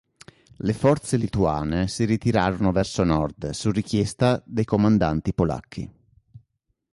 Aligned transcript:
Le 0.57 0.73
forze 0.73 1.15
lituane 1.15 1.87
si 1.87 2.05
ritirarono 2.05 2.71
verso 2.71 3.03
nord, 3.03 3.51
su 3.51 3.69
richiesta 3.69 4.41
dei 4.47 4.65
comandanti 4.65 5.31
polacchi. 5.31 5.91